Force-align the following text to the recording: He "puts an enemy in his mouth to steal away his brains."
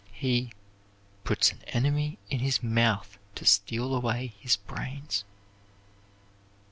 He 0.13 0.51
"puts 1.23 1.51
an 1.51 1.61
enemy 1.67 2.17
in 2.27 2.39
his 2.39 2.63
mouth 2.63 3.19
to 3.35 3.45
steal 3.45 3.93
away 3.93 4.33
his 4.39 4.57
brains." 4.57 5.25